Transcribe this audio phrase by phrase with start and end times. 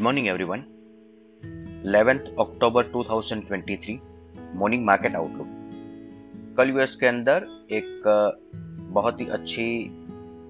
[0.00, 0.62] Morning everyone
[1.86, 3.96] 11th October 2023
[4.54, 5.46] morning market outlook
[6.56, 8.02] कल US के अंदर एक
[8.90, 9.90] बहुत ही अच्छी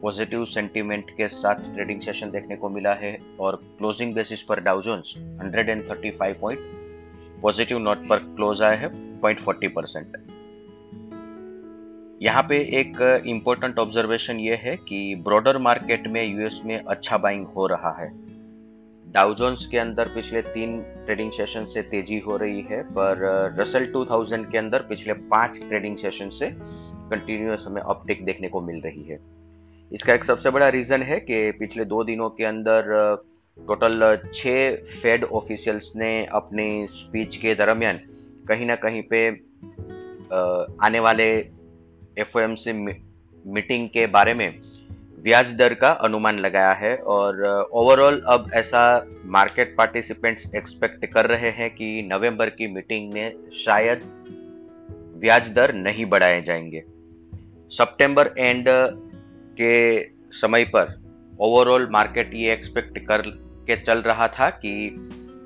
[0.03, 5.15] पॉजिटिव सेंटीमेंट के साथ ट्रेडिंग सेशन देखने को मिला है और क्लोजिंग बेसिस पर Dow Jones
[5.19, 6.59] 135 point
[7.43, 10.17] positive note पर क्लोज आए हैं 0.40 परसेंट
[12.23, 17.47] यहाँ पे एक इम्पोर्टेंट ऑब्जर्वेशन ये है कि ब्रॉडर मार्केट में यूएस में अच्छा बाइंग
[17.47, 18.30] हो रहा है।
[19.13, 24.45] डाउजोन्स के अंदर पिछले तीन ट्रेडिंग सेशन से तेज़ी हो रही है, पर रसल 2000
[24.53, 26.51] के अंदर पिछले पाँच ट्रेडिंग सेशन से
[27.11, 29.19] कंटिन्यूस हमें अपटिक देखने को मिल रही है।
[29.93, 32.83] इसका एक सबसे बड़ा रीजन है कि पिछले दो दिनों के अंदर
[33.57, 38.01] टोटल छः फेड ऑफिशियल्स ने अपनी स्पीच के दरमियान
[38.49, 39.29] कहीं ना कहीं पे
[40.87, 41.27] आने वाले
[42.19, 44.61] एफ़ मीटिंग के बारे में
[45.23, 51.51] ब्याज दर का अनुमान लगाया है और ओवरऑल अब ऐसा मार्केट पार्टिसिपेंट्स एक्सपेक्ट कर रहे
[51.51, 54.01] हैं कि नवंबर की मीटिंग में शायद
[55.21, 56.85] ब्याज दर नहीं बढ़ाए जाएँगे।
[57.71, 58.65] सितंबर एंड
[59.61, 61.03] के समय पर
[61.41, 63.23] ओवरऑल मार्केट ये एक्सपेक्ट कर,
[63.67, 64.97] के चल रहा था कि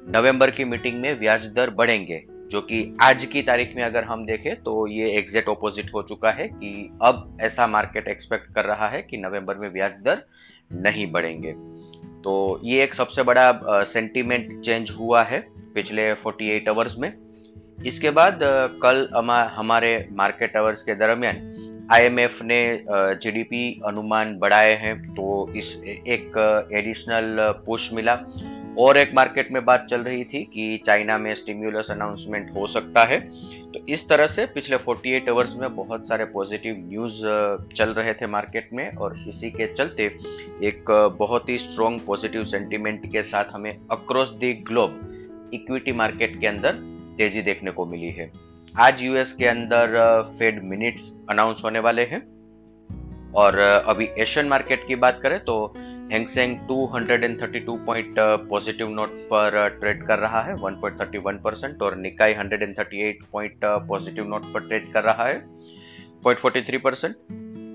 [0.09, 2.25] नवंबर की मीटिंग में ब्याज दर बढ़ेंगे।
[2.55, 6.31] जो कि आज की तारीख में अगर हम देखें तो ये एग्जैक्ट ऑपोजिट हो चुका
[6.31, 6.69] है कि
[7.03, 10.23] अब ऐसा मार्केट एक्सपेक्ट कर रहा है कि नवंबर में ब्याज दर
[10.71, 11.53] नहीं बढ़ेंगे।
[12.23, 15.41] तो ये एक सबसे बड़ा सेंटीमेंट चेंज हुआ है
[15.75, 17.13] पिछले 48 आवर्स में।
[17.87, 18.39] इसके बाद
[18.83, 19.09] कल
[19.57, 22.63] हमारे मार्केट आवर्स के दरमियान आईएमएफ ने
[23.23, 26.39] जीडीपी अनुमान बढ़ाए हैं तो इस एक
[26.73, 28.15] एडिशनल पुश मिला।
[28.79, 33.05] और एक मार्केट में बात चल रही थी कि चाइना में स्टिम्युलस अनाउंसमेंट हो सकता
[33.05, 33.21] है।
[33.73, 37.21] तो इस तरह से पिछले 48 आवर्स में बहुत सारे पॉजिटिव न्यूज़
[37.75, 40.05] चल रहे थे मार्केट में और इसी के चलते
[40.63, 45.01] एक बहुत ही स्ट्रॉन्ग पॉजिटिव सेंटिमेंट के साथ हमें across the globe
[45.55, 46.73] equity market के अंदर
[47.19, 48.31] तेज़ी देखने को मिली है।
[48.81, 52.35] आज यूएस के अंदर फेड मिनट्स अनाउंस होने वाले हैं।
[53.35, 55.75] और अभी एशियन मार्केट की बात करें तो
[56.13, 58.15] Hang Seng 232 point
[58.49, 64.29] positive note पर ट्रेड uh, कर रहा है 1.31 परसेंट और निकाई 138 पॉइंट पॉजिटिव
[64.29, 65.45] नोट पर ट्रेड कर रहा है
[66.27, 67.17] 0.43 percent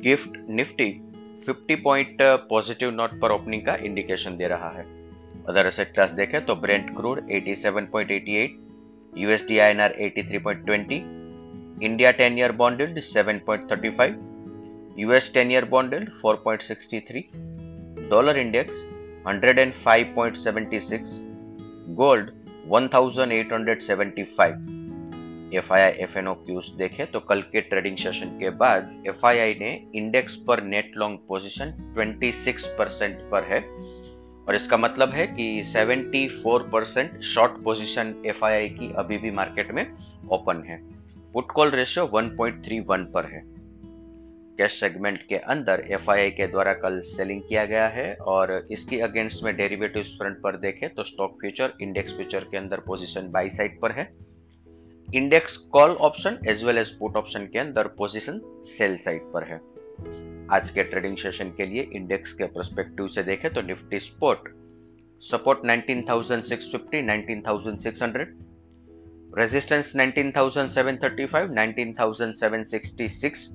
[0.04, 1.02] GIFT Nifty
[1.50, 4.86] 50 point positive note पर ओपनिंग का इंडिकेशन दे रहा है।
[5.48, 8.50] अदर एसेट क्लास देखें तो Brent crude 87.88
[9.18, 14.16] USD INR 83.20 India 10 year bond 7.35
[15.00, 17.24] US 10 year bond 4.63
[18.08, 18.74] dollar index
[19.28, 21.02] 105.76
[21.96, 22.30] gold
[22.74, 24.54] 1875
[25.54, 29.04] F I I F N O cues देखे तो कल के ट्रेडिंग सेशन के बाद
[29.08, 33.60] एफ़ आई आई ने इंडेक्स पर नेट लॉन्ग पोजीशन 26 परसेंट पर है।
[34.48, 39.32] और इसका मतलब है कि 74 percent short position F I I की अभी भी
[39.32, 39.90] मार्केट में
[40.32, 40.78] ओपन है।
[41.34, 43.59] पुट कॉल रेशियो 1.31 पर है।
[44.60, 49.44] कैश सेगमेंट के अंदर एफ़ के द्वारा कल सेलिंग किया गया है और इसके अगेंस्ट
[49.44, 53.80] में डेरिवेटिव फ्रंट पर देखें तो स्टॉक फ्यूचर इंडेक्स फ्यूचर के अंदर पोजीशन बाई साइड
[53.82, 54.06] पर है।
[55.08, 59.58] Index call option as well as put option के अंदर पोजीशन सेल साइड पर है।
[60.56, 64.40] आज के ट्रेडिंग सेशन के लिए इंडेक्स के परस्पेक्टिव से देखें तो निफ्टी स्पोर्ट
[65.22, 68.26] सपोर्ट 19,650 19,600
[69.38, 73.48] रेजिस्टेंस 19,735 19,766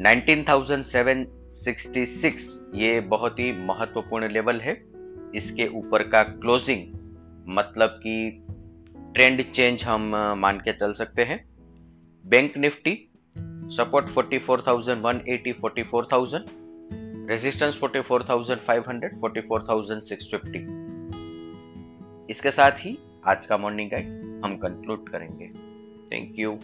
[0.00, 4.82] 19,766 ये बहुत ही महत्वपूर्ण लेवल है।
[5.34, 6.86] इसके ऊपर का क्लोजिंग
[7.48, 8.44] मतलब कि
[9.14, 10.02] ट्रेंड चेंज हम
[10.38, 11.48] मान के चल सकते हैं।
[12.24, 13.10] बैंक निफ्टी
[13.76, 16.44] सपोर्ट 44,180 44,000
[17.30, 20.58] रेजिस्टेंस 44,500 44,650
[22.30, 25.46] इसके साथ ही आज का मॉर्निंग गाइड हम कंक्लूड करेंगे।
[26.12, 26.58] Thank you